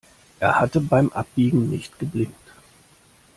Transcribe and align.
Er 0.39 0.59
hatte 0.59 0.79
beim 0.81 1.11
Abbiegen 1.11 1.69
nicht 1.69 1.99
geblinkt. 1.99 2.49